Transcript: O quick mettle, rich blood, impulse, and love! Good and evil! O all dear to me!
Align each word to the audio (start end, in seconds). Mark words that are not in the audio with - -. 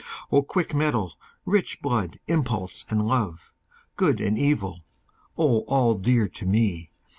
O 0.31 0.41
quick 0.41 0.73
mettle, 0.73 1.13
rich 1.45 1.79
blood, 1.79 2.17
impulse, 2.27 2.85
and 2.89 3.07
love! 3.07 3.53
Good 3.97 4.19
and 4.19 4.35
evil! 4.35 4.81
O 5.37 5.59
all 5.67 5.93
dear 5.93 6.27
to 6.27 6.45
me! 6.47 6.89